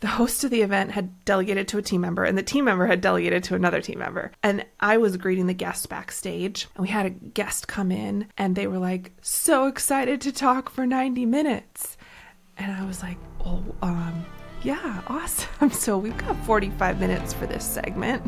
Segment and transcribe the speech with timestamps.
[0.00, 2.86] the host of the event had delegated to a team member and the team member
[2.86, 4.30] had delegated to another team member.
[4.42, 8.54] And I was greeting the guests backstage and we had a guest come in and
[8.54, 11.96] they were like so excited to talk for 90 minutes.
[12.58, 14.24] And I was like, "Oh, um
[14.62, 15.70] yeah, awesome.
[15.70, 18.22] So we've got 45 minutes for this segment."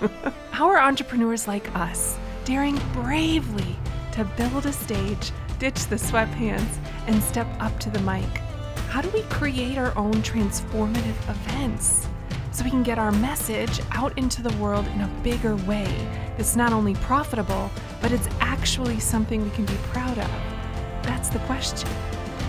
[0.50, 3.76] How are entrepreneurs like us daring bravely
[4.12, 8.45] to build a stage, ditch the sweatpants, and step up to the mic?
[8.88, 12.08] How do we create our own transformative events
[12.50, 15.86] so we can get our message out into the world in a bigger way
[16.36, 17.70] that's not only profitable,
[18.00, 20.30] but it's actually something we can be proud of?
[21.02, 21.88] That's the question.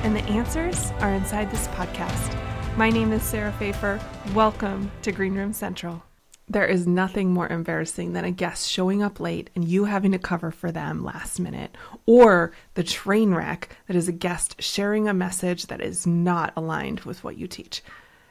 [0.04, 2.34] And the answers are inside this podcast.
[2.78, 4.02] My name is Sarah Fejfar.
[4.34, 6.07] Welcome to Greenroom Central.
[6.50, 10.20] There is nothing more embarrassing than a guest showing up late and you having to
[10.20, 15.14] cover for them last minute, or the train wreck that is a guest sharing a
[15.14, 17.84] message that is not aligned with what you teach.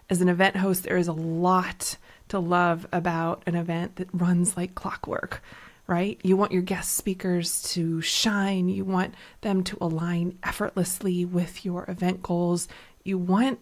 [0.09, 1.99] As an event host, there is a lot
[2.29, 5.43] to love about an event that runs like clockwork,
[5.87, 6.19] right?
[6.23, 11.85] You want your guest speakers to shine, you want them to align effortlessly with your
[11.87, 12.67] event goals,
[13.05, 13.61] you want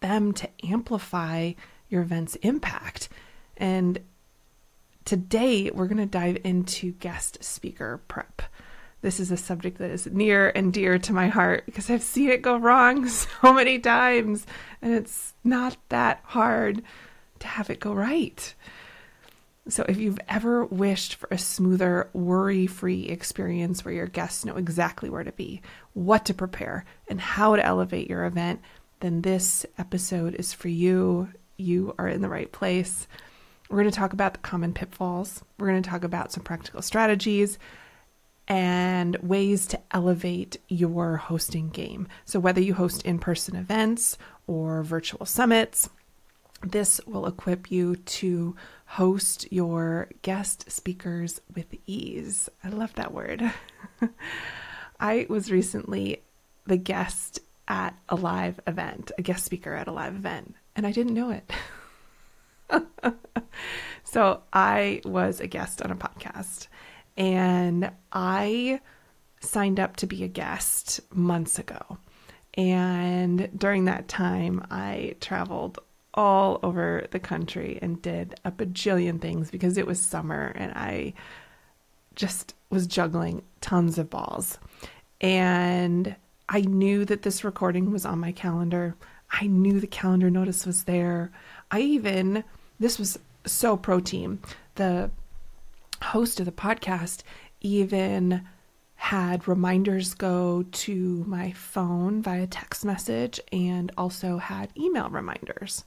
[0.00, 1.52] them to amplify
[1.90, 3.10] your event's impact.
[3.60, 4.00] And
[5.04, 8.42] today we're going to dive into guest speaker prep.
[9.02, 12.30] This is a subject that is near and dear to my heart because I've seen
[12.30, 14.46] it go wrong so many times,
[14.82, 16.82] and it's not that hard
[17.38, 18.54] to have it go right.
[19.68, 24.56] So, if you've ever wished for a smoother, worry free experience where your guests know
[24.56, 25.60] exactly where to be,
[25.92, 28.60] what to prepare, and how to elevate your event,
[29.00, 31.28] then this episode is for you.
[31.56, 33.06] You are in the right place.
[33.70, 35.44] We're going to talk about the common pitfalls.
[35.56, 37.56] We're going to talk about some practical strategies
[38.48, 42.08] and ways to elevate your hosting game.
[42.24, 45.88] So, whether you host in person events or virtual summits,
[46.62, 52.48] this will equip you to host your guest speakers with ease.
[52.64, 53.52] I love that word.
[55.00, 56.24] I was recently
[56.66, 57.38] the guest
[57.68, 61.30] at a live event, a guest speaker at a live event, and I didn't know
[61.30, 61.48] it.
[64.04, 66.68] so I was a guest on a podcast
[67.16, 68.80] and I
[69.40, 71.98] signed up to be a guest months ago.
[72.54, 75.78] And during that time, I traveled
[76.14, 81.14] all over the country and did a bajillion things because it was summer and I
[82.16, 84.58] just was juggling tons of balls.
[85.20, 86.16] And
[86.48, 88.96] I knew that this recording was on my calendar.
[89.30, 91.30] I knew the calendar notice was there.
[91.70, 92.42] I even
[92.80, 94.40] this was so pro team.
[94.74, 95.10] The
[96.02, 97.22] host of the podcast
[97.60, 98.42] even
[98.96, 105.84] had reminders go to my phone via text message and also had email reminders.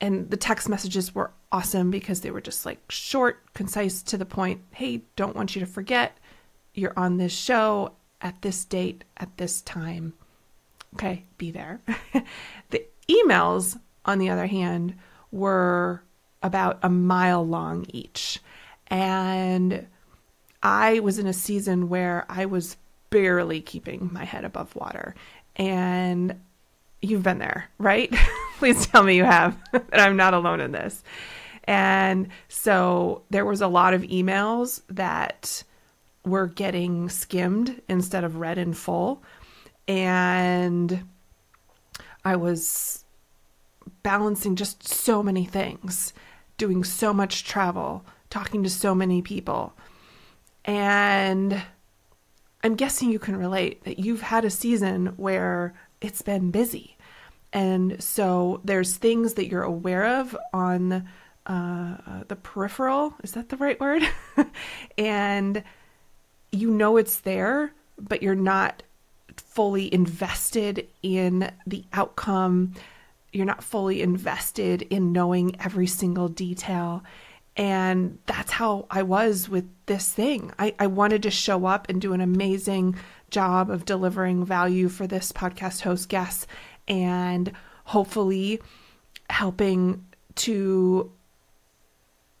[0.00, 4.24] And the text messages were awesome because they were just like short, concise, to the
[4.24, 4.60] point.
[4.70, 6.16] Hey, don't want you to forget
[6.74, 10.14] you're on this show at this date, at this time.
[10.94, 11.80] Okay, be there.
[12.70, 14.94] the emails, on the other hand,
[15.30, 16.02] were
[16.42, 18.40] about a mile long each.
[18.88, 19.86] And
[20.62, 22.76] I was in a season where I was
[23.10, 25.14] barely keeping my head above water.
[25.56, 26.40] And
[27.00, 28.12] you've been there, right?
[28.58, 31.02] Please tell me you have, that I'm not alone in this.
[31.64, 35.62] And so there was a lot of emails that
[36.24, 39.22] were getting skimmed instead of read in full.
[39.86, 41.06] And
[42.24, 43.04] I was
[44.02, 46.12] balancing just so many things
[46.58, 49.72] doing so much travel, talking to so many people.
[50.64, 51.62] And
[52.62, 56.96] I'm guessing you can relate that you've had a season where it's been busy.
[57.52, 61.08] And so there's things that you're aware of on
[61.46, 63.14] uh, the peripheral.
[63.22, 64.02] Is that the right word?
[64.98, 65.62] and
[66.52, 68.82] you know it's there, but you're not
[69.36, 72.74] fully invested in the outcome
[73.32, 77.02] you're not fully invested in knowing every single detail.
[77.56, 80.52] And that's how I was with this thing.
[80.58, 82.96] I, I wanted to show up and do an amazing
[83.30, 86.46] job of delivering value for this podcast host guests
[86.86, 87.52] and
[87.84, 88.60] hopefully
[89.28, 91.12] helping to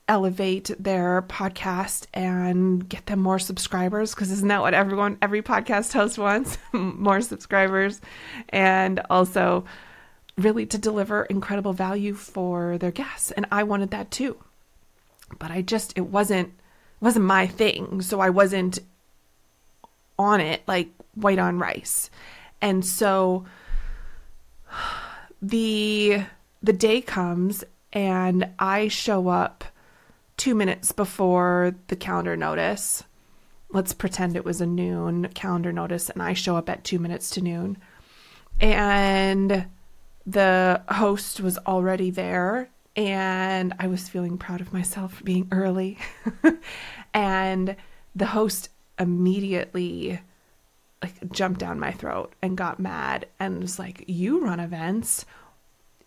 [0.06, 5.92] elevate their podcast and get them more subscribers because isn't that what everyone every podcast
[5.92, 8.00] host wants more subscribers
[8.48, 9.66] and also
[10.38, 14.36] really to deliver incredible value for their guests and I wanted that too.
[15.38, 16.52] But I just it wasn't
[17.00, 18.78] wasn't my thing, so I wasn't
[20.18, 22.10] on it like white on rice.
[22.60, 23.44] And so
[25.42, 26.22] the
[26.62, 29.64] the day comes and I show up
[30.36, 33.04] two minutes before the calendar notice.
[33.70, 37.30] Let's pretend it was a noon calendar notice, and I show up at two minutes
[37.30, 37.76] to noon.
[38.60, 39.66] And
[40.28, 45.96] the host was already there, and I was feeling proud of myself for being early.
[47.14, 47.76] and
[48.14, 50.20] the host immediately
[51.02, 55.24] like jumped down my throat and got mad and was like, "You run events.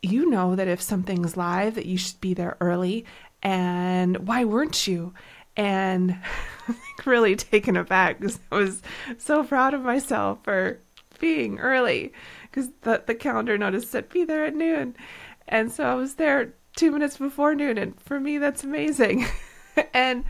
[0.04, 3.06] You know that if something's live that you should be there early.
[3.42, 5.14] And why weren't you?
[5.58, 6.20] And
[6.68, 8.82] like really taken aback because i was
[9.18, 10.80] so proud of myself for
[11.20, 12.14] being early
[12.52, 14.96] because the, the calendar notice said be there at noon
[15.48, 19.26] and so i was there two minutes before noon and for me that's amazing
[19.94, 20.24] and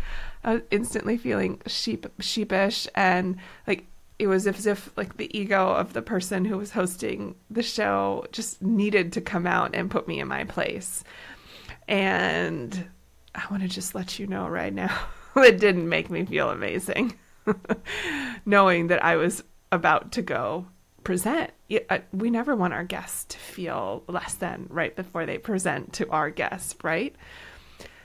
[0.43, 3.37] i was instantly feeling sheep sheepish and
[3.67, 3.85] like
[4.21, 8.23] it was as if like the ego of the person who was hosting the show
[8.31, 11.03] just needed to come out and put me in my place.
[11.87, 12.87] And
[13.33, 14.95] I want to just let you know right now,
[15.37, 17.17] it didn't make me feel amazing.
[18.45, 20.67] Knowing that I was about to go
[21.03, 21.49] present.
[21.89, 26.09] Uh, we never want our guests to feel less than right before they present to
[26.09, 27.15] our guests, right?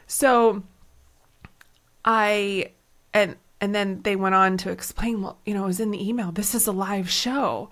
[0.06, 0.62] So
[2.04, 2.72] I
[3.12, 6.08] and and then they went on to explain, well, you know, it was in the
[6.08, 7.70] email, this is a live show.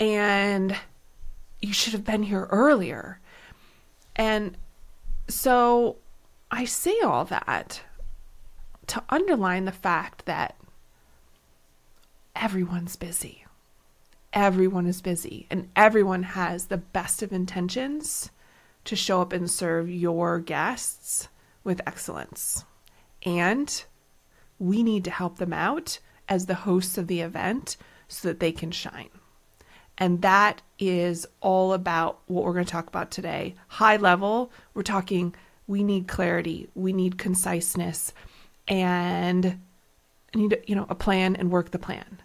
[0.00, 0.76] And
[1.60, 3.20] you should have been here earlier.
[4.16, 4.56] And
[5.28, 5.96] so
[6.50, 7.82] I say all that
[8.88, 10.56] to underline the fact that
[12.34, 13.44] everyone's busy.
[14.32, 18.30] Everyone is busy, and everyone has the best of intentions
[18.84, 21.28] to show up and serve your guests
[21.64, 22.64] with excellence.
[23.24, 23.84] And
[24.58, 25.98] we need to help them out
[26.28, 27.76] as the hosts of the event
[28.08, 29.10] so that they can shine.
[29.98, 33.54] And that is all about what we're going to talk about today.
[33.68, 35.34] High level, we're talking
[35.66, 38.12] we need clarity, we need conciseness,
[38.66, 39.60] and
[40.34, 42.20] need you know a plan and work the plan.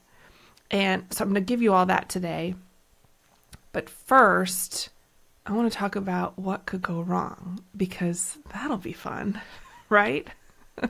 [0.69, 2.55] And so I'm going to give you all that today.
[3.71, 4.89] But first,
[5.45, 9.41] I want to talk about what could go wrong because that'll be fun,
[9.89, 10.27] right?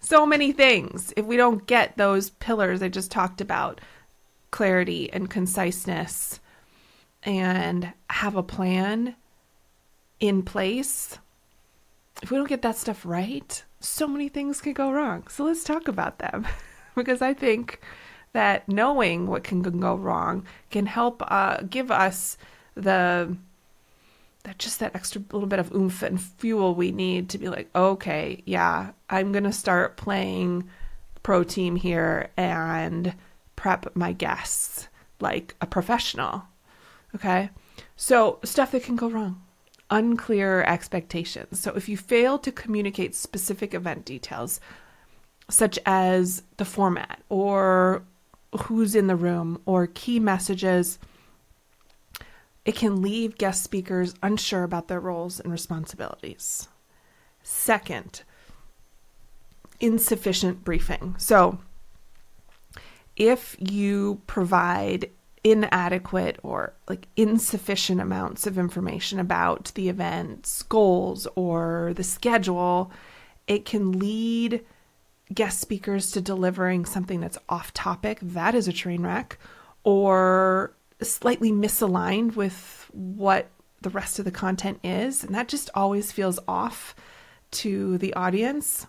[0.00, 3.80] so many things if we don't get those pillars I just talked about
[4.50, 6.38] clarity and conciseness
[7.24, 9.16] and have a plan
[10.20, 11.18] in place.
[12.22, 15.26] If we don't get that stuff right, so many things could go wrong.
[15.28, 16.46] So let's talk about them
[16.94, 17.80] because I think
[18.34, 22.36] that knowing what can go wrong can help uh, give us
[22.74, 23.36] the
[24.42, 27.70] that just that extra little bit of oomph and fuel we need to be like,
[27.74, 30.68] okay, yeah, I'm gonna start playing
[31.22, 33.14] pro team here and
[33.56, 34.88] prep my guests
[35.20, 36.44] like a professional.
[37.14, 37.50] Okay.
[37.96, 39.40] So stuff that can go wrong.
[39.90, 41.60] Unclear expectations.
[41.60, 44.60] So if you fail to communicate specific event details,
[45.48, 48.02] such as the format or
[48.62, 50.98] who's in the room or key messages
[52.64, 56.68] it can leave guest speakers unsure about their roles and responsibilities.
[57.42, 58.22] Second,
[59.80, 61.14] insufficient briefing.
[61.18, 61.58] So,
[63.16, 65.10] if you provide
[65.44, 72.90] inadequate or like insufficient amounts of information about the event's goals or the schedule,
[73.46, 74.64] it can lead
[75.34, 78.18] guest speakers to delivering something that's off topic.
[78.22, 79.38] That is a train wreck.
[79.82, 80.72] Or
[81.02, 83.48] slightly misaligned with what
[83.82, 85.24] the rest of the content is.
[85.24, 86.94] And that just always feels off
[87.52, 88.86] to the audience.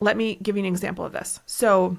[0.00, 1.40] Let me give you an example of this.
[1.46, 1.96] So,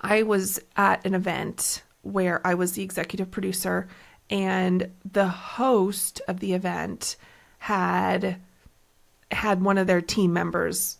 [0.00, 3.88] I was at an event where I was the executive producer,
[4.30, 7.16] and the host of the event
[7.58, 8.36] had
[9.32, 10.98] had one of their team members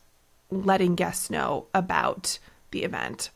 [0.62, 2.38] letting guests know about
[2.70, 3.30] the event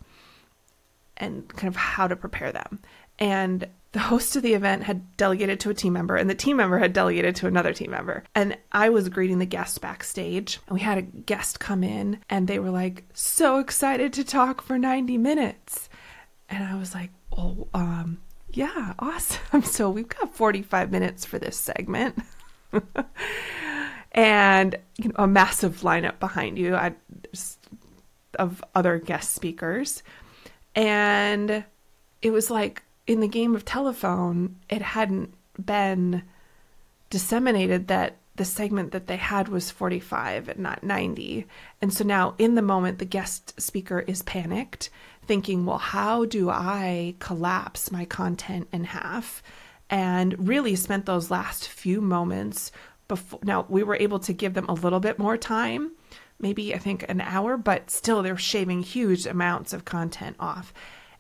[1.17, 2.81] and kind of how to prepare them.
[3.19, 6.59] And the host of the event had delegated to a team member, and the team
[6.59, 8.23] member had delegated to another team member.
[8.35, 12.47] And I was greeting the guests backstage, and we had a guest come in, and
[12.47, 15.89] they were like, so excited to talk for 90 minutes.
[16.51, 18.21] And I was like, oh, um,
[18.51, 19.63] yeah, awesome.
[19.63, 22.19] So we've got 45 minutes for this segment.
[24.13, 26.79] and you know, a massive lineup behind you
[28.39, 30.03] of other guest speakers.
[30.75, 31.65] And
[32.23, 35.35] it was like in the game of telephone, it hadn't
[35.65, 36.23] been
[37.11, 41.47] disseminated that the segment that they had was 45 and not 90.
[41.83, 44.91] And so now, in the moment, the guest speaker is panicked,
[45.27, 49.43] thinking, well, how do I collapse my content in half
[49.91, 52.71] and really spent those last few moments
[53.09, 53.41] before.
[53.43, 55.93] Now, we were able to give them a little bit more time,
[56.39, 60.73] maybe I think an hour, but still they're shaving huge amounts of content off.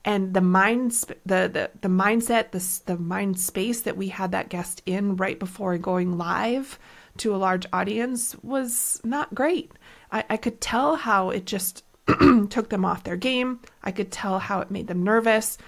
[0.05, 0.93] And the mind,
[1.27, 5.39] the, the, the mindset, the, the mind space that we had that guest in right
[5.39, 6.79] before going live
[7.19, 9.73] to a large audience was not great.
[10.13, 11.85] I, I could tell how it just
[12.49, 13.61] took them off their game.
[13.83, 15.59] I could tell how it made them nervous.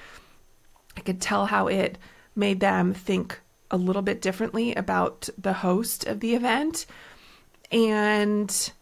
[0.97, 1.99] I could tell how it
[2.35, 6.87] made them think a little bit differently about the host of the event.
[7.71, 8.73] And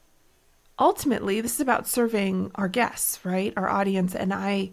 [0.79, 3.53] ultimately, this is about serving our guests, right?
[3.57, 4.15] Our audience.
[4.15, 4.71] And I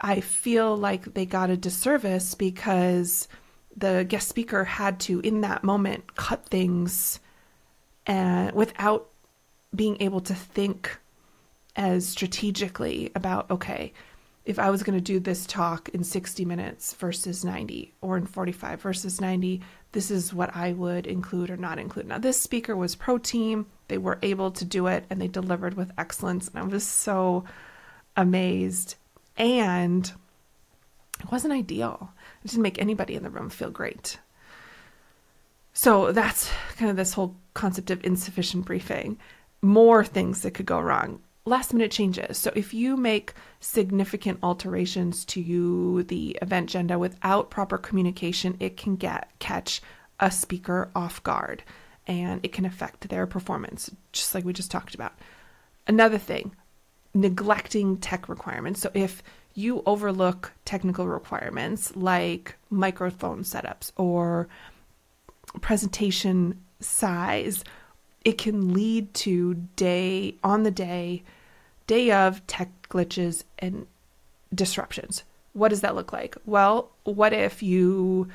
[0.00, 3.28] I feel like they got a disservice because
[3.76, 7.20] the guest speaker had to, in that moment, cut things
[8.06, 9.08] and without
[9.74, 10.98] being able to think
[11.74, 13.92] as strategically about okay
[14.46, 18.24] if i was going to do this talk in 60 minutes versus 90 or in
[18.24, 19.60] 45 versus 90
[19.92, 22.06] this is what i would include or not include.
[22.06, 25.74] Now this speaker was pro team they were able to do it and they delivered
[25.74, 27.44] with excellence and i was so
[28.16, 28.96] amazed.
[29.36, 30.10] And
[31.20, 32.12] it wasn't ideal.
[32.42, 34.18] It didn't make anybody in the room feel great.
[35.74, 39.18] So that's kind of this whole concept of insufficient briefing.
[39.60, 42.36] More things that could go wrong last minute changes.
[42.36, 48.76] So if you make significant alterations to you, the event agenda without proper communication, it
[48.76, 49.80] can get catch
[50.20, 51.62] a speaker off guard
[52.06, 55.14] and it can affect their performance, just like we just talked about.
[55.86, 56.54] Another thing,
[57.14, 58.80] neglecting tech requirements.
[58.80, 59.22] So if
[59.54, 64.48] you overlook technical requirements like microphone setups or
[65.60, 67.64] presentation size
[68.26, 71.22] it can lead to day on the day,
[71.86, 73.86] day of tech glitches and
[74.54, 75.24] disruptions.
[75.52, 76.36] What does that look like?
[76.44, 78.28] Well, what if you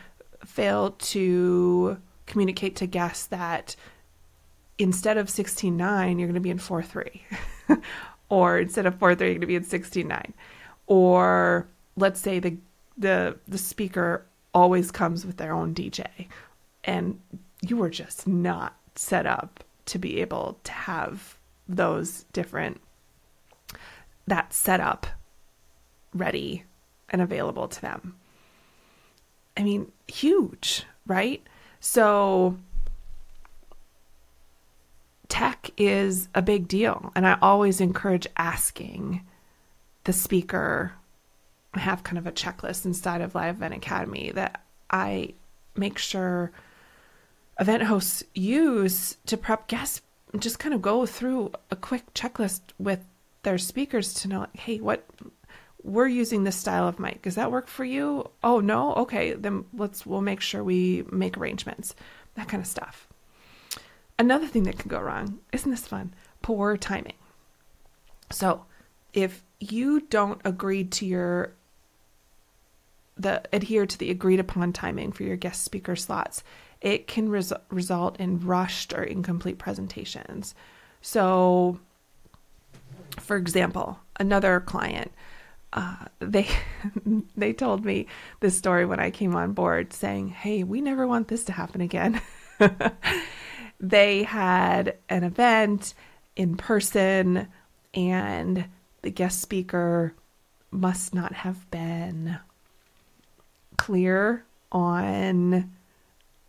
[0.46, 3.75] fail to communicate to guests that
[4.77, 7.81] instead of 16.9, you're going to be in 4.3,
[8.29, 10.31] or instead of 4.3, you're going to be in 16.9,
[10.88, 12.58] or let's say the
[12.98, 16.27] the the speaker always comes with their own DJ,
[16.84, 17.20] and
[17.62, 22.81] you were just not set up to be able to have those different
[24.28, 25.08] that setup
[26.13, 26.63] ready
[27.10, 28.16] and available to them.
[29.58, 31.42] I mean, huge, right?
[31.80, 32.58] So
[35.28, 39.25] tech is a big deal and I always encourage asking
[40.04, 40.94] the speaker
[41.74, 45.34] I have kind of a checklist inside of Live Event Academy that I
[45.75, 46.51] make sure
[47.60, 50.01] event hosts use to prep guests
[50.38, 53.06] just kind of go through a quick checklist with
[53.43, 55.05] their speakers to know like, hey what
[55.83, 57.24] we're using this style of mic.
[57.24, 58.29] Does that work for you?
[58.43, 58.93] Oh no?
[58.95, 61.95] Okay then let's we'll make sure we make arrangements
[62.36, 63.07] that kind of stuff.
[64.19, 66.13] Another thing that can go wrong isn't this fun?
[66.41, 67.13] Poor timing.
[68.31, 68.65] So
[69.13, 71.53] if you don't agree to your
[73.17, 76.43] the adhere to the agreed upon timing for your guest speaker slots
[76.81, 80.55] it can res- result in rushed or incomplete presentations.
[81.01, 81.79] So,
[83.22, 85.12] for example, another client,
[85.74, 86.48] uh, they
[87.38, 88.08] they told me
[88.40, 91.82] this story when I came on board, saying, "Hey, we never want this to happen
[91.82, 92.22] again."
[93.80, 95.94] they had an event
[96.36, 97.48] in person,
[97.94, 98.66] and
[99.01, 100.13] the guest speaker
[100.72, 102.38] must not have been
[103.78, 105.72] clear on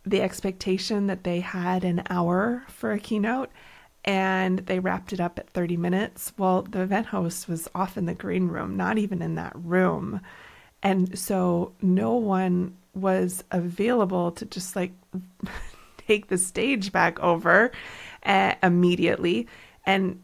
[0.05, 3.49] the expectation that they had an hour for a keynote
[4.05, 6.33] and they wrapped it up at 30 minutes.
[6.37, 10.21] Well, the event host was off in the green room, not even in that room.
[10.81, 14.91] And so no one was available to just like
[15.97, 17.71] take the stage back over
[18.23, 19.47] uh, immediately.
[19.85, 20.21] And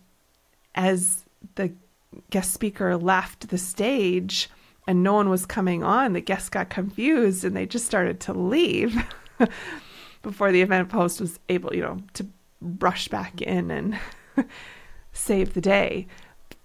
[0.76, 1.24] as
[1.56, 1.72] the
[2.30, 4.50] guest speaker left the stage
[4.88, 8.34] and no one was coming on, the guests got confused and they just started to
[8.34, 9.02] leave.
[10.22, 12.28] before the event host was able, you know, to
[12.62, 14.00] rush back in and
[15.14, 16.08] save the day.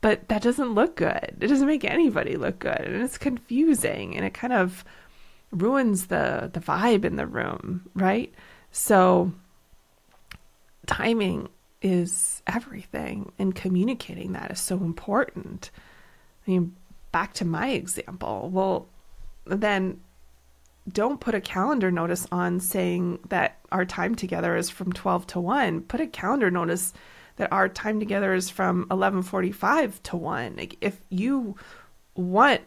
[0.00, 1.36] But that doesn't look good.
[1.40, 2.80] It doesn't make anybody look good.
[2.80, 4.84] And it's confusing and it kind of
[5.50, 8.32] ruins the the vibe in the room, right?
[8.70, 9.32] So
[10.86, 11.48] timing
[11.80, 15.70] is everything and communicating that is so important.
[16.46, 16.76] I mean,
[17.12, 18.50] back to my example.
[18.52, 18.88] Well,
[19.46, 20.00] then
[20.90, 25.40] don't put a calendar notice on saying that our time together is from 12 to
[25.40, 26.92] 1 put a calendar notice
[27.36, 31.56] that our time together is from 11:45 to 1 like if you
[32.14, 32.60] want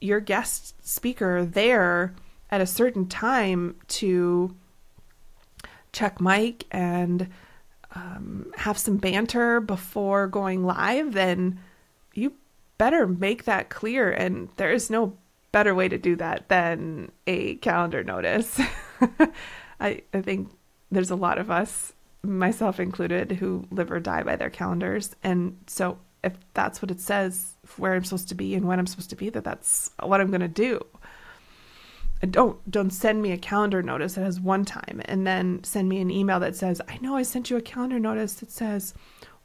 [0.00, 2.14] your guest speaker there
[2.50, 4.54] at a certain time to
[5.92, 7.28] check mic and
[7.94, 11.60] um, have some banter before going live, then
[12.14, 12.34] you
[12.78, 14.10] better make that clear.
[14.10, 15.16] And there is no
[15.52, 18.58] better way to do that than a calendar notice.
[19.80, 20.50] I, I think
[20.90, 21.92] there's a lot of us,
[22.22, 25.14] myself included, who live or die by their calendars.
[25.22, 28.86] And so if that's what it says where I'm supposed to be and when I'm
[28.86, 30.84] supposed to be, that that's what I'm going to do.
[32.20, 35.88] And don't don't send me a calendar notice that has one time and then send
[35.88, 38.94] me an email that says, "I know I sent you a calendar notice that says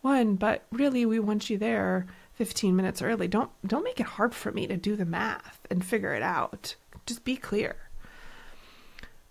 [0.02, 2.06] one, but really we want you there
[2.38, 5.84] 15 minutes early." Don't don't make it hard for me to do the math and
[5.84, 6.76] figure it out.
[7.06, 7.76] Just be clear.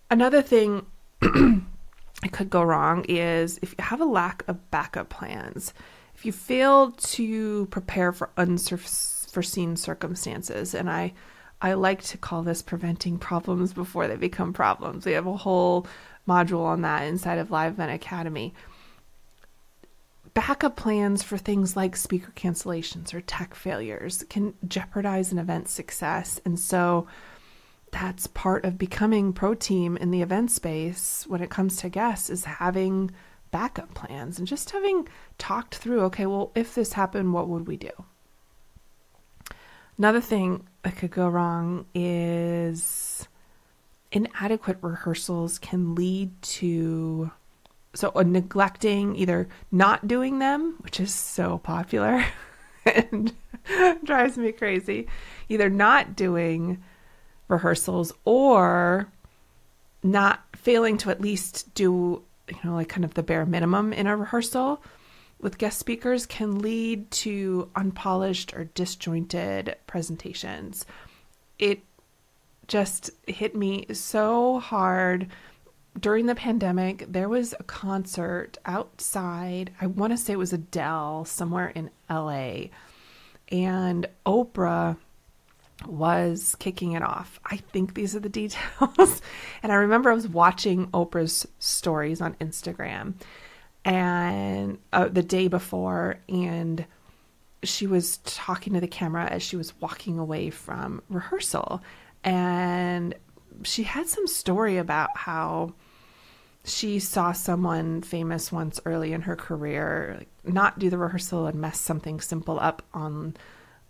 [0.09, 0.85] Another thing
[1.21, 5.73] it could go wrong is if you have a lack of backup plans.
[6.15, 11.13] If you fail to prepare for unforeseen circumstances, and I
[11.61, 15.05] I like to call this preventing problems before they become problems.
[15.05, 15.87] We have a whole
[16.27, 18.53] module on that inside of Live Event Academy.
[20.37, 26.39] Backup plans for things like speaker cancellations or tech failures can jeopardize an event's success.
[26.45, 27.07] And so
[27.91, 32.29] that's part of becoming pro team in the event space when it comes to guests
[32.29, 33.09] is having
[33.49, 35.07] backup plans and just having
[35.39, 37.89] talked through okay, well, if this happened, what would we do?
[39.97, 43.27] Another thing that could go wrong is
[44.11, 47.31] inadequate rehearsals can lead to
[47.97, 52.23] so uh, neglecting either not doing them which is so popular
[52.85, 53.33] and
[54.03, 55.07] drives me crazy
[55.49, 56.81] either not doing
[57.47, 59.11] rehearsals or
[60.03, 64.07] not failing to at least do you know like kind of the bare minimum in
[64.07, 64.81] a rehearsal
[65.39, 70.85] with guest speakers can lead to unpolished or disjointed presentations.
[71.59, 71.83] It
[72.67, 75.27] just hit me so hard
[75.99, 77.05] during the pandemic.
[77.07, 82.67] There was a concert outside, I want to say it was Adele somewhere in LA,
[83.49, 84.97] and Oprah
[85.85, 87.39] was kicking it off.
[87.45, 89.21] I think these are the details.
[89.61, 93.13] and I remember I was watching Oprah's stories on Instagram
[93.85, 96.85] and uh, the day before and
[97.63, 101.81] she was talking to the camera as she was walking away from rehearsal
[102.23, 103.15] and
[103.63, 105.73] she had some story about how
[106.67, 111.79] she saw someone famous once early in her career not do the rehearsal and mess
[111.79, 113.35] something simple up on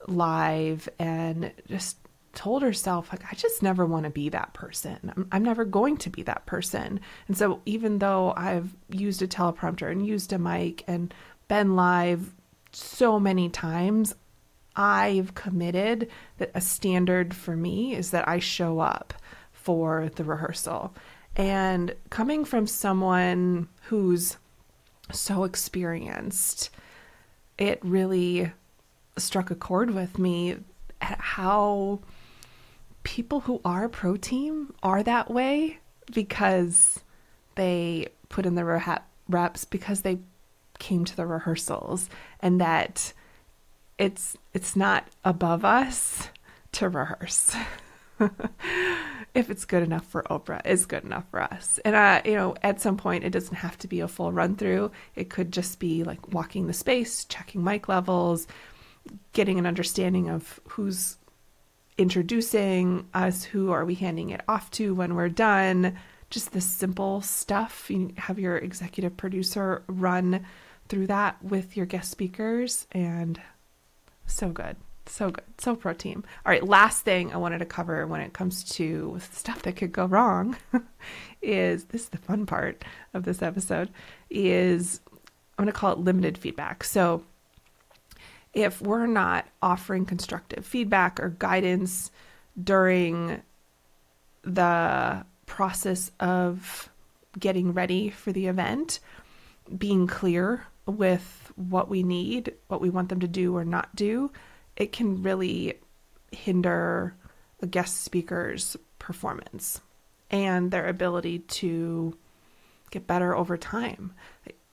[0.07, 1.97] live and just
[2.33, 5.11] told herself like i just never want to be that person.
[5.15, 6.99] I'm, I'm never going to be that person.
[7.27, 11.13] And so even though i've used a teleprompter and used a mic and
[11.47, 12.35] been live
[12.71, 14.13] so many times
[14.75, 19.13] i've committed that a standard for me is that i show up
[19.51, 20.93] for the rehearsal
[21.37, 24.35] and coming from someone who's
[25.11, 26.69] so experienced
[27.57, 28.51] it really
[29.17, 30.57] struck a chord with me
[30.99, 31.99] at how
[33.03, 35.79] people who are pro team are that way
[36.13, 36.99] because
[37.55, 40.19] they put in the reps because they
[40.79, 42.09] came to the rehearsals
[42.41, 43.13] and that
[43.97, 46.29] it's it's not above us
[46.73, 47.55] to rehearse.
[49.37, 51.79] if it's good enough for Oprah, it's good enough for us.
[51.85, 54.55] And uh, you know, at some point, it doesn't have to be a full run
[54.55, 54.91] through.
[55.15, 58.47] It could just be like walking the space, checking mic levels,
[59.33, 61.17] getting an understanding of who's
[61.99, 65.95] introducing us, who are we handing it off to when we're done,
[66.31, 67.91] just the simple stuff.
[67.91, 70.45] You have your executive producer run
[70.89, 73.39] through that with your guest speakers, and
[74.25, 74.77] so good.
[75.07, 75.43] So good.
[75.57, 76.23] So pro team.
[76.45, 79.91] All right, last thing I wanted to cover when it comes to stuff that could
[79.91, 80.57] go wrong
[81.41, 83.89] is this is the fun part of this episode
[84.29, 85.01] is
[85.57, 86.83] I'm going to call it limited feedback.
[86.83, 87.23] So
[88.53, 92.11] if we're not offering constructive feedback or guidance
[92.61, 93.41] during
[94.43, 96.89] the process of
[97.39, 98.99] getting ready for the event,
[99.77, 104.31] being clear with what we need, what we want them to do or not do,
[104.77, 105.73] it can really
[106.31, 107.15] hinder
[107.61, 109.81] a guest speaker's performance
[110.31, 112.17] and their ability to
[112.91, 114.13] get better over time.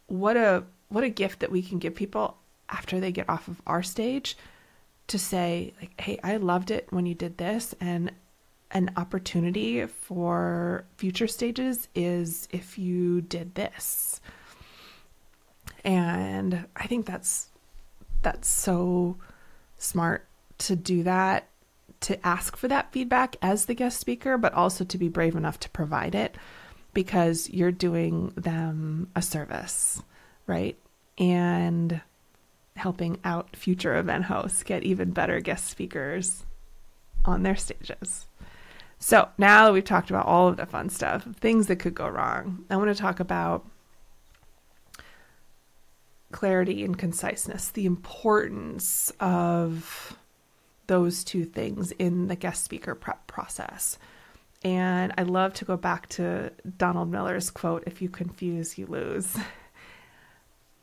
[0.06, 2.36] What a what a gift that we can give people
[2.68, 4.36] after they get off of our stage
[5.06, 8.10] to say like hey i loved it when you did this and
[8.70, 14.20] an opportunity for future stages is if you did this
[15.84, 17.48] and i think that's
[18.22, 19.16] that's so
[19.84, 20.26] smart
[20.58, 21.48] to do that
[22.00, 25.58] to ask for that feedback as the guest speaker, but also to be brave enough
[25.60, 26.36] to provide it
[26.92, 30.02] because you're doing them a service,
[30.46, 30.76] right?
[31.18, 32.00] And
[32.76, 36.44] helping out future event hosts get even better guest speakers
[37.24, 38.26] on their stages.
[38.98, 42.08] So now that we've talked about all of the fun stuff, things that could go
[42.08, 43.66] wrong, I want to talk about
[46.34, 50.18] clarity and conciseness, the importance of
[50.88, 53.98] those two things in the guest speaker prep process.
[54.64, 59.36] And I love to go back to Donald Miller's quote if you confuse, you lose.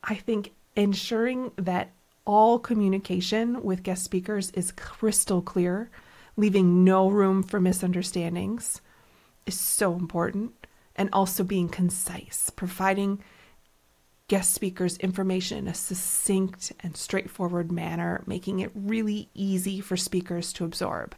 [0.06, 1.92] I think ensuring that
[2.24, 5.92] all communication with guest speakers is crystal clear
[6.38, 8.80] leaving no room for misunderstandings
[9.46, 10.54] is so important.
[10.96, 13.22] And also being concise, providing
[14.32, 20.54] guest speakers information in a succinct and straightforward manner, making it really easy for speakers
[20.54, 21.13] to absorb.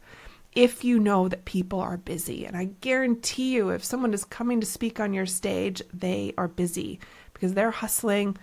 [0.52, 4.58] If you know that people are busy, and I guarantee you, if someone is coming
[4.58, 6.98] to speak on your stage, they are busy
[7.32, 8.36] because they're hustling.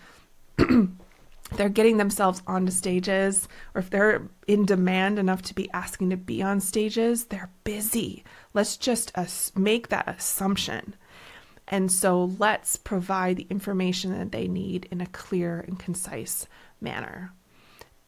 [0.58, 6.16] they're getting themselves onto stages or if they're in demand enough to be asking to
[6.16, 8.24] be on stages, they're busy.
[8.54, 9.12] Let's just
[9.58, 10.96] make that assumption.
[11.72, 16.46] And so let's provide the information that they need in a clear and concise
[16.82, 17.32] manner.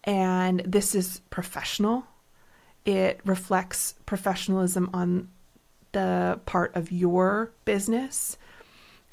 [0.03, 2.05] And this is professional.
[2.83, 5.29] It reflects professionalism on
[5.93, 8.37] the part of your business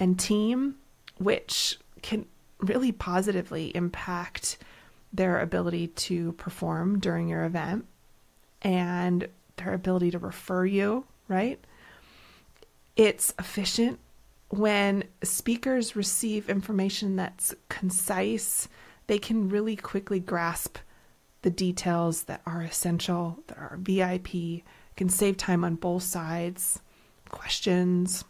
[0.01, 0.75] and team,
[1.19, 2.27] which can
[2.59, 4.59] really positively impact
[5.13, 7.87] their ability to perform during your event
[8.63, 11.61] and their ability to refer you, right?
[12.97, 14.01] It's efficient
[14.51, 18.69] when speakers receive information that's concise,
[19.07, 20.79] they can really quickly grasp
[21.43, 24.63] the details that are essential, that are VIP,
[24.97, 26.81] can save time on both sides,
[27.31, 28.25] questions,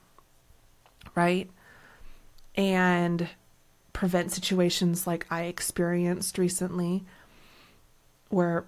[1.15, 1.51] right?
[2.55, 3.29] And
[3.93, 7.05] prevent situations like I experienced recently
[8.29, 8.67] where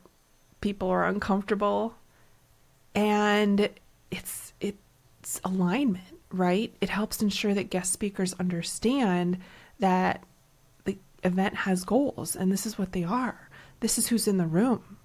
[0.61, 1.95] people are uncomfortable
[2.95, 3.71] and
[4.11, 6.75] it's it's alignment, right?
[6.81, 9.39] It helps ensure that guest speakers understand
[9.79, 10.25] that
[10.85, 13.49] the event has goals and this is what they are.
[13.81, 14.99] This is who's in the room.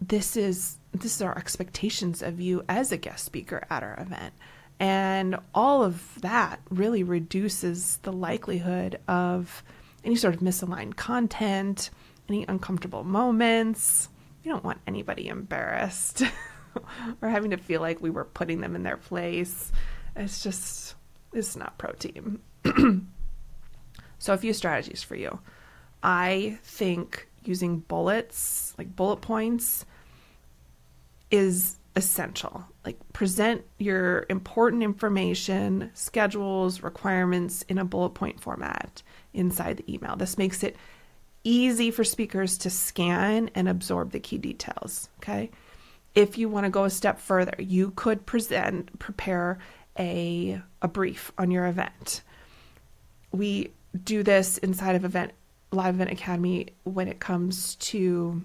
[0.00, 4.32] This is this is our expectations of you as a guest speaker at our event.
[4.78, 9.62] And all of that really reduces the likelihood of
[10.04, 11.90] any sort of misaligned content,
[12.28, 14.08] any uncomfortable moments.
[14.44, 16.22] We don't want anybody embarrassed
[17.22, 19.72] or having to feel like we were putting them in their place.
[20.16, 20.94] It's just,
[21.32, 22.40] it's not pro team.
[24.18, 25.38] so, a few strategies for you.
[26.02, 29.84] I think using bullets, like bullet points,
[31.30, 32.64] is essential.
[32.84, 39.02] Like present your important information, schedules, requirements in a bullet point format
[39.32, 40.14] inside the email.
[40.16, 40.76] This makes it
[41.42, 45.50] easy for speakers to scan and absorb the key details, okay?
[46.14, 49.58] If you want to go a step further, you could present prepare
[49.98, 52.22] a a brief on your event.
[53.32, 53.70] We
[54.04, 55.32] do this inside of event
[55.72, 58.44] Live Event Academy when it comes to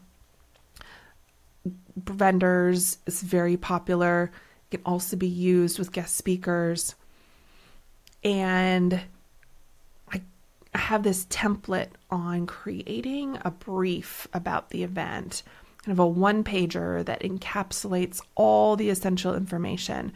[1.96, 2.98] vendors.
[3.06, 4.32] It's very popular.
[4.72, 6.96] It can also be used with guest speakers.
[8.24, 9.02] And
[10.12, 10.22] I,
[10.74, 15.44] I have this template on creating a brief about the event,
[15.84, 20.14] kind of a one pager that encapsulates all the essential information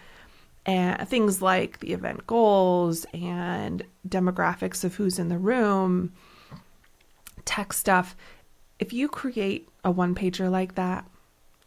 [0.65, 6.13] and things like the event goals and demographics of who's in the room,
[7.45, 8.15] tech stuff.
[8.79, 11.05] If you create a one pager like that,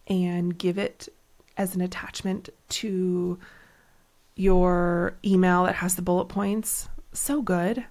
[0.08, 1.08] and give it
[1.56, 3.38] as an attachment to
[4.34, 7.84] your email that has the bullet points, so good.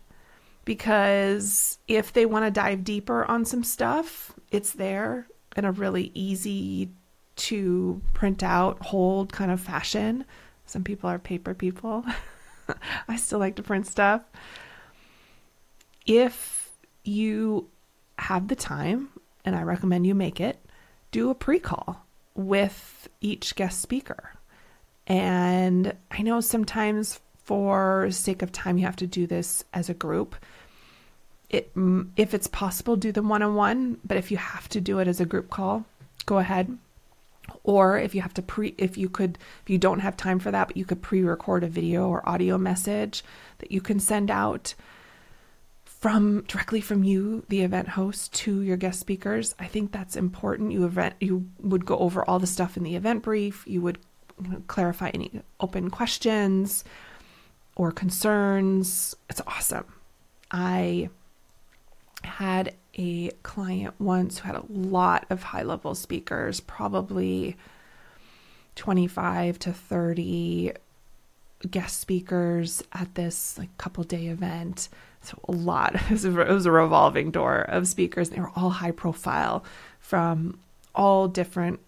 [0.65, 6.11] Because if they want to dive deeper on some stuff, it's there in a really
[6.13, 6.89] easy
[7.35, 10.25] to print out, hold kind of fashion.
[10.67, 12.05] Some people are paper people.
[13.07, 14.21] I still like to print stuff.
[16.05, 16.69] If
[17.03, 17.69] you
[18.19, 19.09] have the time,
[19.45, 20.59] and I recommend you make it,
[21.11, 24.33] do a pre call with each guest speaker.
[25.07, 29.93] And I know sometimes for sake of time you have to do this as a
[29.93, 30.35] group.
[31.49, 31.71] It
[32.17, 35.07] if it's possible do them one on one, but if you have to do it
[35.07, 35.85] as a group call,
[36.25, 36.77] go ahead.
[37.63, 40.51] Or if you have to pre if you could if you don't have time for
[40.51, 43.23] that, but you could pre-record a video or audio message
[43.59, 44.73] that you can send out
[45.85, 49.55] from directly from you, the event host, to your guest speakers.
[49.57, 50.71] I think that's important.
[50.71, 53.63] You event you would go over all the stuff in the event brief.
[53.65, 53.97] You would
[54.43, 56.83] you know, clarify any open questions
[57.75, 59.15] or concerns.
[59.29, 59.85] It's awesome.
[60.51, 61.09] I
[62.23, 67.55] had a client once who had a lot of high level speakers, probably
[68.75, 70.73] 25 to 30
[71.69, 74.89] guest speakers at this like couple day event.
[75.21, 75.95] So a lot.
[76.09, 78.29] It was a, revolving door of speakers.
[78.29, 79.63] They were all high profile
[79.99, 80.59] from
[80.95, 81.79] all different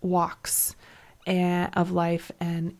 [0.00, 0.76] walks
[1.26, 2.76] of life and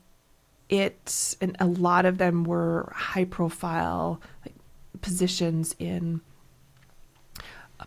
[0.69, 4.55] it and a lot of them were high profile like
[5.01, 6.21] positions in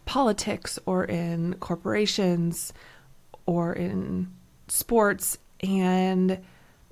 [0.05, 2.73] politics or in corporations
[3.45, 4.31] or in
[4.67, 6.39] sports and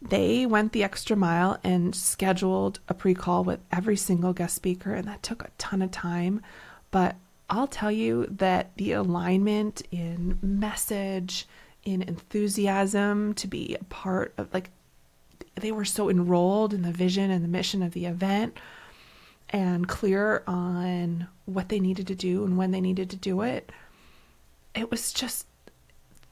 [0.01, 5.07] they went the extra mile and scheduled a pre-call with every single guest speaker and
[5.07, 6.41] that took a ton of time.
[6.91, 7.15] But
[7.49, 11.47] I'll tell you that the alignment in message
[11.83, 14.69] in enthusiasm to be a part of like
[15.55, 18.57] they were so enrolled in the vision and the mission of the event
[19.49, 23.71] and clear on what they needed to do and when they needed to do it.
[24.73, 25.47] It was just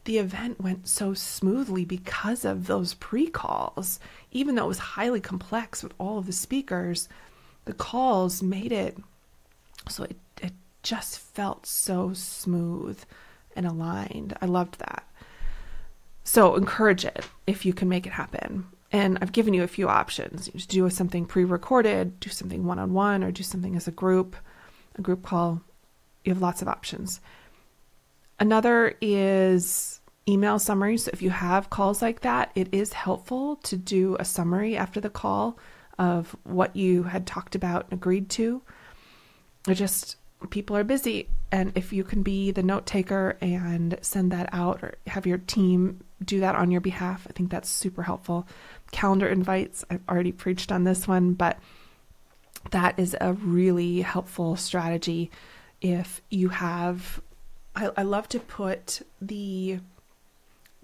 [0.06, 4.00] the event went so smoothly because of those pre calls.
[4.32, 7.08] Even though it was highly complex with all of the speakers,
[7.66, 8.98] the calls made it
[9.90, 13.00] so it, it just felt so smooth
[13.56, 14.36] and aligned.
[14.42, 15.08] I loved that.
[16.24, 18.66] So encourage it if you can make it happen.
[18.94, 20.50] And I've given you a few options.
[20.54, 24.36] You do something pre-recorded, do something one-on-one, or do something as a group,
[24.96, 25.62] a group call.
[26.24, 27.20] You have lots of options.
[28.40, 31.06] Another is email summaries.
[31.06, 35.02] So if you have calls like that, it is helpful to do a summary after
[35.02, 35.58] the call
[35.98, 38.62] of what you had talked about and agreed to.
[39.68, 40.18] It just
[40.50, 44.84] people are busy and if you can be the note taker and send that out
[44.84, 48.48] or have your team do that on your behalf, I think that's super helpful.
[48.94, 51.60] Calendar invites, I've already preached on this one, but
[52.72, 55.30] that is a really helpful strategy
[55.82, 57.20] if you have.
[57.76, 59.80] I, I love to put the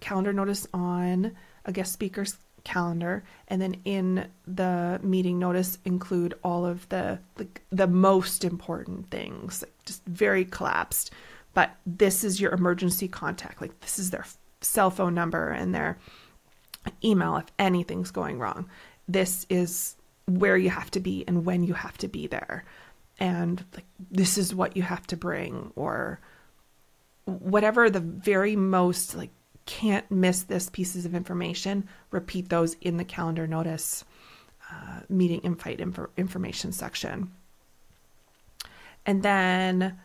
[0.01, 6.65] calendar notice on a guest speaker's calendar and then in the meeting notice include all
[6.65, 11.11] of the the, the most important things like just very collapsed
[11.53, 14.25] but this is your emergency contact like this is their
[14.61, 15.97] cell phone number and their
[17.03, 18.69] email if anything's going wrong.
[19.07, 22.63] This is where you have to be and when you have to be there.
[23.19, 26.19] And like this is what you have to bring or
[27.25, 29.31] whatever the very most like
[29.65, 34.03] can't miss this pieces of information, repeat those in the calendar notice
[34.71, 37.31] uh, meeting invite inf- information section.
[39.05, 39.99] And then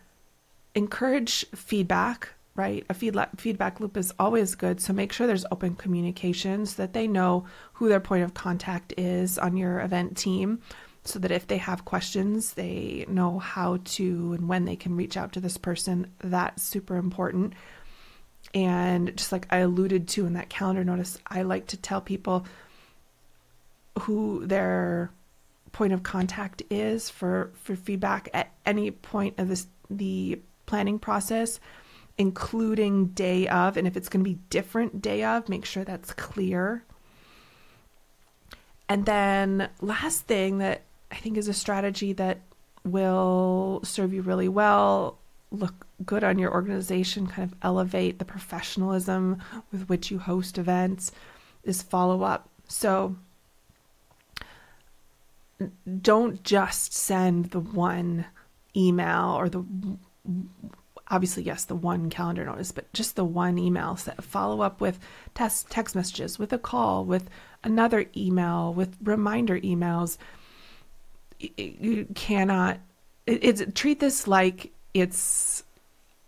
[0.74, 2.86] encourage feedback right?
[2.88, 4.80] A feedback feedback loop is always good.
[4.80, 8.94] So make sure there's open communication so that they know who their point of contact
[8.96, 10.60] is on your event team
[11.04, 15.16] so that if they have questions, they know how to and when they can reach
[15.16, 16.10] out to this person.
[16.20, 17.52] That's super important.
[18.54, 22.46] And just like I alluded to in that calendar notice, I like to tell people
[24.00, 25.10] who their
[25.72, 31.58] point of contact is for for feedback at any point of this the planning process
[32.18, 33.76] including day of.
[33.76, 36.84] And if it's going to be different day of, make sure that's clear.
[38.88, 42.40] And then, last thing that I think is a strategy that
[42.84, 45.18] will serve you really well,
[45.50, 49.40] look good on your organization, kind of elevate the professionalism
[49.72, 51.12] with which you host events,
[51.62, 52.48] is follow up.
[52.68, 53.16] So,
[56.02, 58.26] don't just send the one
[58.76, 59.64] email or the
[61.14, 64.98] obviously yes the one calendar notice but just the one email set follow up with
[65.32, 67.30] text text messages with a call with
[67.62, 70.18] another email with reminder emails.
[71.38, 72.80] You cannot
[73.26, 75.62] it's treat this like it's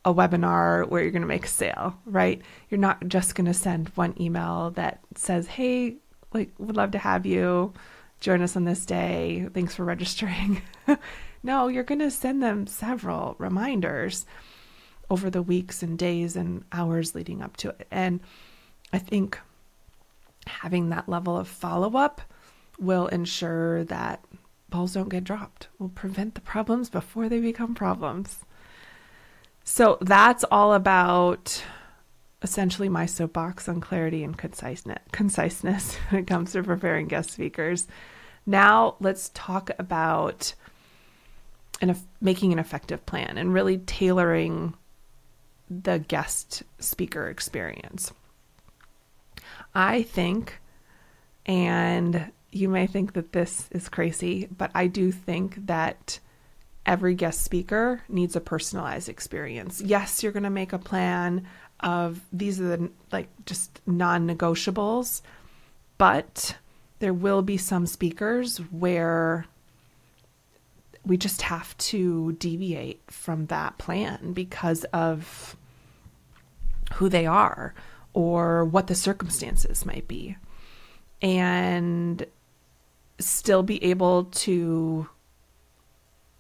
[0.05, 2.41] a webinar where you're going to make a sale right?
[2.71, 5.97] You're not just going to send one email that says hey
[6.33, 7.73] like would love to have you
[8.21, 9.49] join us on this day.
[9.53, 10.63] Thanks for registering.
[11.43, 14.27] No you're going to send them several reminders
[15.11, 17.87] over the weeks and days and hours leading up to it.
[17.91, 18.21] And
[18.93, 19.39] I think
[20.47, 22.21] having that level of follow up
[22.79, 24.25] will ensure that
[24.69, 28.45] balls don't get dropped, will prevent the problems before they become problems.
[29.65, 31.63] So that's all about
[32.43, 37.87] essentially my soapbox on clarity and conciseness, conciseness when it comes to preparing guest speakers.
[38.45, 40.55] Now let's talk about
[41.81, 44.75] and making an effective plan and really tailoring
[45.71, 48.13] the guest speaker experience.
[49.75, 50.61] I think,
[51.45, 56.19] and you may think that this is crazy, but I do think that
[56.87, 59.81] every guest speaker needs a personalized experience.
[59.81, 61.47] Yes, you're going to make a plan
[61.81, 65.21] of these are the like just non-negotiables,
[65.99, 66.57] but
[67.01, 69.47] there will be some speakers where
[71.07, 75.57] we just have to deviate from that plan because of
[76.95, 77.75] who they are
[78.13, 80.37] or what the circumstances might be.
[81.23, 82.27] And
[83.19, 85.09] still be able to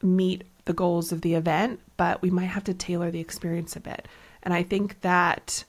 [0.02, 3.80] meet the goals of the event, but we might have to tailor the experience a
[3.80, 4.06] bit.
[4.42, 5.64] And I think that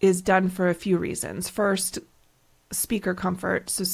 [0.00, 1.48] is done for a few reasons.
[1.48, 1.98] First,
[2.70, 3.70] speaker comfort.
[3.70, 3.84] So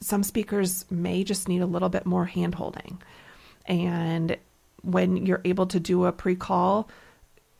[0.00, 3.00] some speakers may just need a little bit more hand holding.
[3.66, 4.36] And
[4.82, 6.88] when you're able to do a pre call,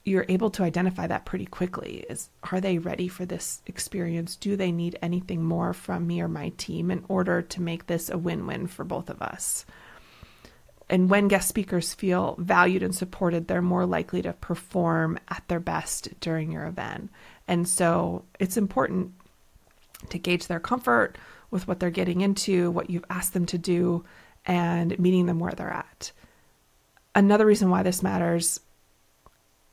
[0.05, 2.05] you're able to identify that pretty quickly.
[2.09, 4.37] Is are they ready for this experience?
[4.37, 8.09] Do they need anything more from me or my team in order to make this
[8.09, 9.67] a win-win for both of us?
[10.89, 15.59] And when guest speakers feel valued and supported they're more likely to perform at their
[15.59, 17.11] best during your event.
[17.49, 19.13] And so it's important
[20.11, 21.19] to gauge their comfort
[21.51, 24.05] with what they're getting into what you've asked them to do
[24.45, 26.13] and meeting them where they're at
[27.17, 28.61] another reason why this matters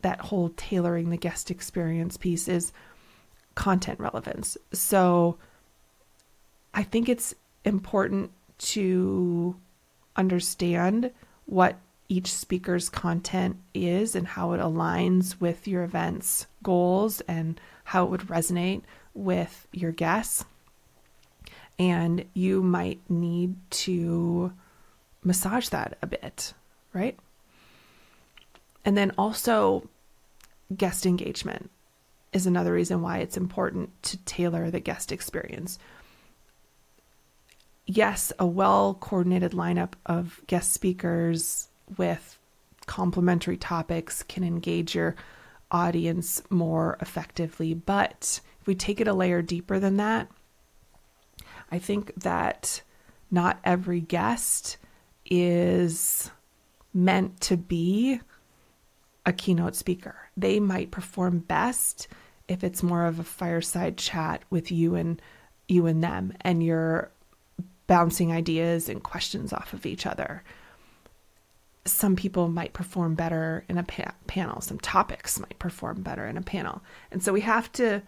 [0.01, 2.71] that whole tailoring the guest experience piece is
[3.53, 4.57] content relevance.
[4.71, 5.37] So
[6.73, 9.55] I think it's important to
[10.15, 11.11] understand
[11.45, 11.77] what
[12.09, 18.09] each speaker's content is and how it aligns with your event's goals and how it
[18.09, 18.81] would resonate
[19.13, 20.45] with your guests.
[21.79, 24.53] And you might need to
[25.23, 26.53] massage that a bit,
[26.93, 27.17] right?
[28.85, 29.89] And then also
[30.75, 31.69] guest engagement
[32.31, 35.77] is another reason why it's important to tailor the guest experience.
[37.85, 42.37] Yes, a well coordinated lineup of guest speakers with
[42.85, 45.15] complementary topics can engage your
[45.71, 47.73] audience more effectively.
[47.73, 50.29] But if we take it a layer deeper than that,
[51.73, 52.83] I think that
[53.31, 54.77] not every guest
[55.25, 56.29] is
[56.93, 58.19] meant to be
[59.25, 60.15] a keynote speaker.
[60.37, 62.07] They might perform best
[62.47, 65.19] if it's more of a fireside chat with you and
[65.67, 67.09] you and them and you're
[67.87, 70.43] bouncing ideas and questions off of each other.
[71.85, 76.37] Some people might perform better in a pa- panel, some topics might perform better in
[76.37, 76.83] a panel.
[77.11, 78.03] And so we have to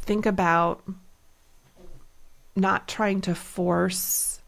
[0.00, 0.82] think about
[2.58, 4.40] not trying to force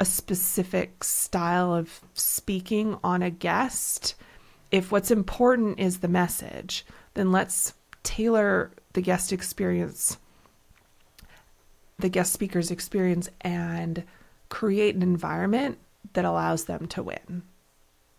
[0.00, 4.14] a specific style of speaking on a guest
[4.74, 6.84] if what's important is the message,
[7.14, 10.18] then let's tailor the guest experience,
[11.96, 14.02] the guest speaker's experience, and
[14.48, 15.78] create an environment
[16.14, 17.42] that allows them to win.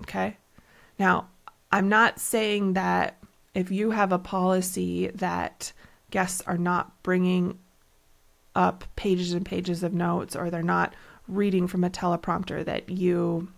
[0.03, 0.37] Okay.
[0.97, 1.27] Now,
[1.73, 3.17] I'm not saying that
[3.53, 5.73] if you have a policy that
[6.09, 7.59] guests are not bringing
[8.55, 10.93] up pages and pages of notes or they're not
[11.27, 13.49] reading from a teleprompter that you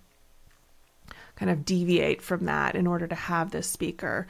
[1.36, 4.28] kind of deviate from that in order to have this speaker.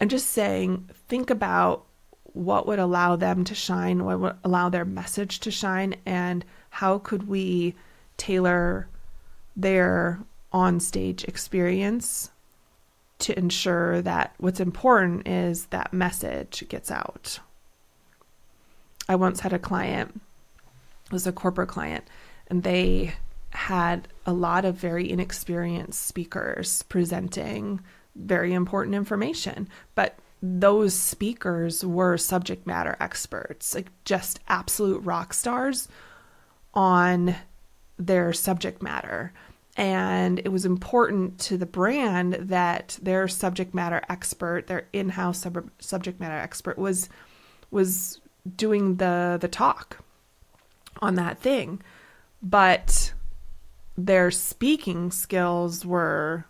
[0.00, 1.84] And just saying, think about
[2.32, 6.98] what would allow them to shine, what would allow their message to shine, and how
[6.98, 7.74] could we
[8.16, 8.88] tailor
[9.56, 10.20] their
[10.52, 12.30] on-stage experience
[13.18, 17.38] to ensure that what's important is that message gets out.
[19.08, 20.20] I once had a client,
[21.10, 22.04] was a corporate client,
[22.48, 23.14] and they
[23.50, 27.80] had a lot of very inexperienced speakers presenting
[28.14, 35.88] very important information, but those speakers were subject matter experts, like just absolute rock stars
[36.72, 37.34] on
[37.98, 39.32] their subject matter.
[39.76, 45.70] And it was important to the brand that their subject matter expert, their in-house sub-
[45.78, 47.08] subject matter expert was
[47.70, 48.20] was
[48.56, 49.98] doing the the talk
[51.00, 51.82] on that thing.
[52.42, 53.12] But
[53.96, 56.44] their speaking skills were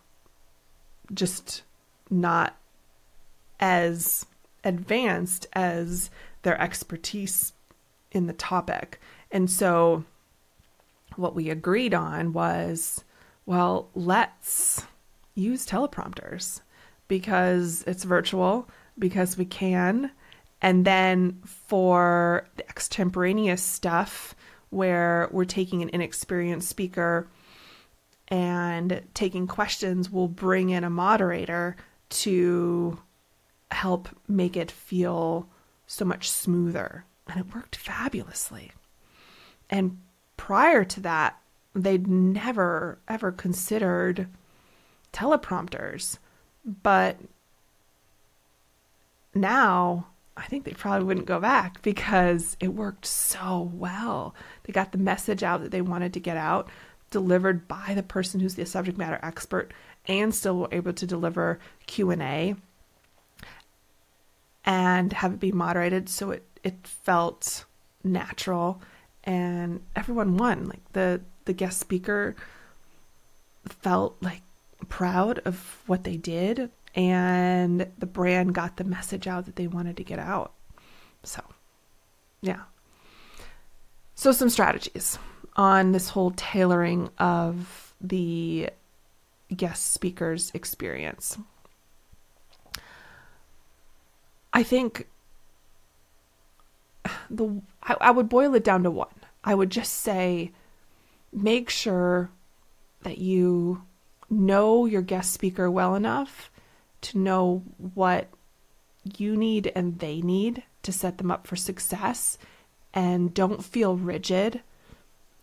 [1.13, 1.63] just
[2.09, 2.57] not
[3.59, 4.27] as
[4.65, 6.11] advanced as
[6.43, 7.53] their expertise
[8.13, 9.01] in the topic.
[9.31, 10.05] And so
[11.17, 13.05] what we agreed on was
[13.47, 14.85] well, let's
[15.35, 16.61] use teleprompters
[17.09, 18.69] because it's virtual,
[18.99, 20.13] because we can.
[20.63, 24.35] And then for the extemporaneous stuff,
[24.71, 27.27] where we're taking an inexperienced speaker
[28.29, 31.77] and taking questions we'll bring in a moderator
[32.09, 32.99] to
[33.73, 35.49] help make it feel
[35.87, 37.05] so much smoother.
[37.29, 38.73] And it worked fabulously.
[39.69, 39.99] And
[40.37, 41.39] prior to that,
[41.75, 44.29] they'd never ever considered
[45.13, 46.19] teleprompters.
[46.65, 47.19] But
[49.35, 50.07] now
[50.41, 54.35] I think they probably wouldn't go back because it worked so well.
[54.65, 56.69] They got the message out that they wanted to get out,
[57.11, 59.73] delivered by the person who's the subject matter expert,
[60.07, 62.57] and still were able to deliver Q and A
[64.65, 67.65] and have it be moderated so it it felt
[68.05, 68.81] natural
[69.25, 70.67] and everyone won.
[70.67, 72.37] Like the the guest speaker
[73.69, 74.43] felt like
[74.89, 79.97] proud of what they did and the brand got the message out that they wanted
[79.97, 80.53] to get out.
[81.23, 81.43] So,
[82.41, 82.63] yeah.
[84.15, 85.19] So, some strategies
[85.57, 88.71] on this whole tailoring of the
[89.55, 91.39] guest speaker's experience.
[94.53, 95.07] I think
[97.31, 99.09] the I, I would boil it down to one.
[99.45, 100.53] I would just say
[101.33, 102.31] make sure
[103.03, 103.83] that you
[104.29, 106.50] know your guest speaker well enough
[107.03, 107.63] to know
[107.95, 108.29] what
[109.17, 112.39] you need and they need to set them up for success
[112.93, 114.61] and don't feel rigid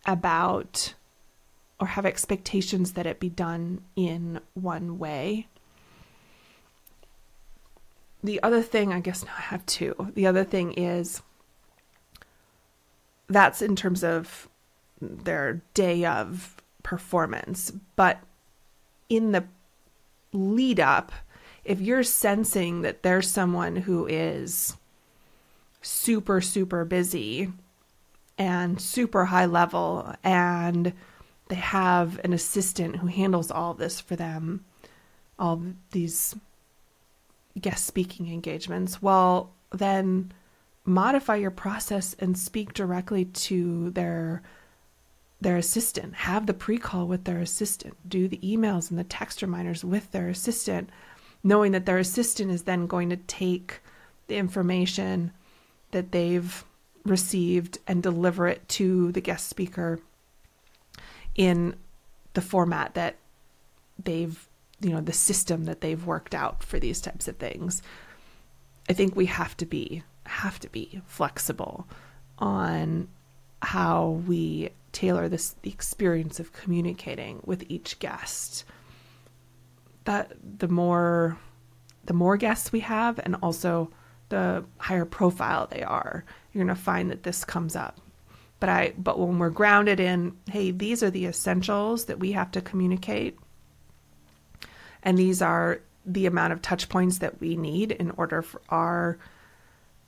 [0.06, 0.94] about
[1.80, 5.46] or have expectations that it be done in one way.
[8.22, 10.12] The other thing, I guess, no, I have two.
[10.14, 11.22] The other thing is
[13.28, 14.48] that's in terms of
[15.00, 17.70] their day of performance.
[17.94, 18.18] But
[19.08, 19.44] in the
[20.32, 21.12] lead up,
[21.68, 24.74] if you're sensing that there's someone who is
[25.82, 27.52] super, super busy
[28.38, 30.94] and super high level and
[31.48, 34.64] they have an assistant who handles all this for them,
[35.38, 36.34] all these
[37.60, 40.32] guest speaking engagements, well, then
[40.86, 44.42] modify your process and speak directly to their
[45.40, 46.14] their assistant.
[46.14, 47.94] Have the pre-call with their assistant.
[48.08, 50.90] Do the emails and the text reminders with their assistant
[51.42, 53.80] knowing that their assistant is then going to take
[54.26, 55.32] the information
[55.90, 56.64] that they've
[57.04, 59.98] received and deliver it to the guest speaker
[61.34, 61.74] in
[62.34, 63.16] the format that
[64.02, 64.48] they've
[64.80, 67.82] you know the system that they've worked out for these types of things.
[68.88, 71.88] I think we have to be have to be flexible
[72.38, 73.08] on
[73.60, 78.64] how we tailor this the experience of communicating with each guest
[80.08, 81.36] that the more
[82.06, 83.90] the more guests we have and also
[84.30, 88.00] the higher profile they are you're going to find that this comes up.
[88.58, 92.50] But i but when we're grounded in hey these are the essentials that we have
[92.52, 93.38] to communicate
[95.02, 99.18] and these are the amount of touch points that we need in order for our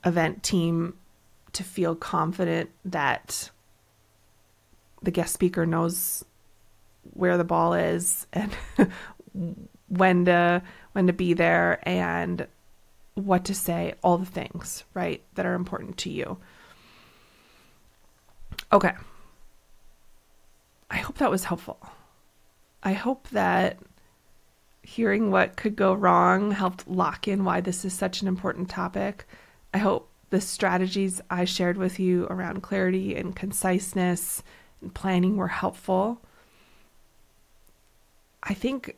[0.03, 0.95] event team
[1.53, 3.51] to feel confident that
[5.03, 6.25] the guest speaker knows
[7.13, 8.51] where the ball is and
[9.91, 10.63] when to
[10.93, 12.47] when to be there and
[13.15, 16.37] what to say all the things right that are important to you.
[18.71, 18.93] Okay.
[20.89, 21.77] I hope that was helpful.
[22.83, 23.79] I hope that
[24.83, 29.25] hearing what could go wrong helped lock in why this is such an important topic.
[29.73, 34.41] I hope the strategies I shared with you around clarity and conciseness
[34.81, 36.21] and planning were helpful.
[38.43, 38.95] I think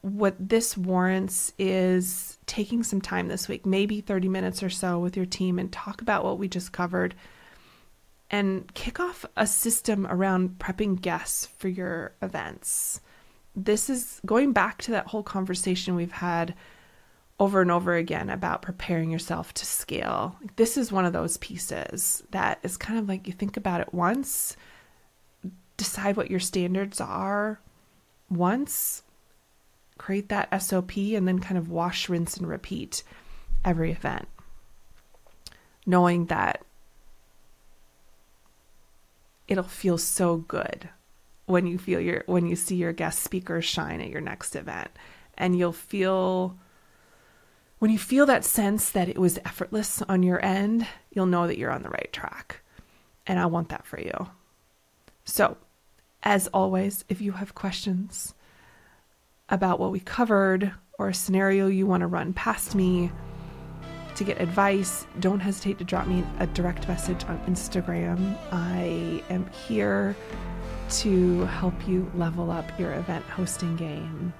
[0.00, 5.16] what this warrants is taking some time this week, maybe 30 minutes or so with
[5.16, 7.14] your team, and talk about what we just covered
[8.30, 13.00] and kick off a system around prepping guests for your events.
[13.56, 16.54] This is going back to that whole conversation we've had
[17.40, 20.36] over and over again about preparing yourself to scale.
[20.56, 23.94] This is one of those pieces that is kind of like you think about it
[23.94, 24.56] once,
[25.76, 27.60] decide what your standards are
[28.28, 29.04] once,
[29.98, 33.02] create that SOP, and then kind of wash, rinse, and repeat
[33.64, 34.28] every event.
[35.84, 36.62] Knowing that
[39.46, 40.88] it'll feel so good
[41.46, 44.90] when you feel your when you see your guest speakers shine at your next event
[45.38, 46.58] and you'll feel
[47.78, 51.58] when you feel that sense that it was effortless on your end, you'll know that
[51.58, 52.60] you're on the right track.
[53.26, 54.28] And I want that for you.
[55.24, 55.56] So,
[56.22, 58.34] as always, if you have questions
[59.48, 63.10] about what we covered or a scenario you want to run past me,
[64.18, 68.36] to get advice, don't hesitate to drop me a direct message on Instagram.
[68.50, 70.16] I am here
[70.90, 74.32] to help you level up your event hosting game.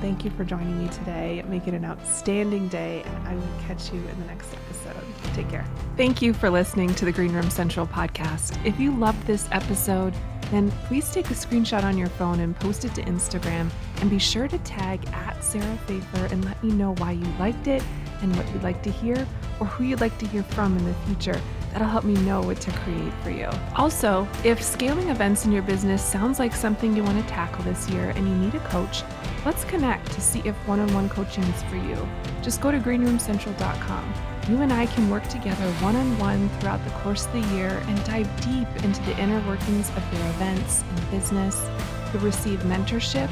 [0.00, 1.44] Thank you for joining me today.
[1.46, 5.04] Make it an outstanding day, and I will catch you in the next episode.
[5.34, 5.66] Take care.
[5.96, 8.64] Thank you for listening to the Greenroom Central podcast.
[8.64, 10.14] If you loved this episode,
[10.50, 13.70] then please take a screenshot on your phone and post it to Instagram.
[14.00, 17.66] And be sure to tag at Sarah Fejfar and let me know why you liked
[17.66, 17.82] it
[18.22, 19.26] and what you'd like to hear
[19.60, 21.40] or who you'd like to hear from in the future.
[21.72, 23.48] That'll help me know what to create for you.
[23.76, 27.88] Also, if scaling events in your business sounds like something you want to tackle this
[27.90, 29.02] year and you need a coach,
[29.44, 32.08] let's connect to see if one on one coaching is for you.
[32.42, 34.37] Just go to greenroomcentral.com.
[34.48, 37.82] You and I can work together one on one throughout the course of the year
[37.86, 41.68] and dive deep into the inner workings of your events and business.
[42.12, 43.28] You'll receive mentorship,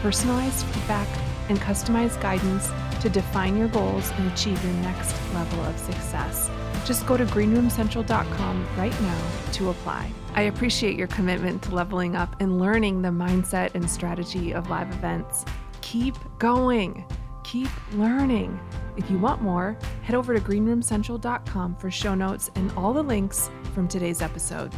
[0.00, 1.08] personalized feedback,
[1.48, 6.48] and customized guidance to define your goals and achieve your next level of success.
[6.84, 10.08] Just go to greenroomcentral.com right now to apply.
[10.34, 14.88] I appreciate your commitment to leveling up and learning the mindset and strategy of live
[14.92, 15.44] events.
[15.80, 17.04] Keep going,
[17.42, 18.60] keep learning.
[19.00, 23.48] If you want more, head over to greenroomcentral.com for show notes and all the links
[23.72, 24.74] from today's episode.